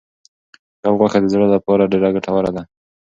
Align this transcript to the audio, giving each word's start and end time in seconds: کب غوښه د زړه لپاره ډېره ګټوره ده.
کب 0.81 0.93
غوښه 0.99 1.19
د 1.21 1.25
زړه 1.33 1.47
لپاره 1.55 1.89
ډېره 1.91 2.09
ګټوره 2.15 2.49
ده. 2.55 2.63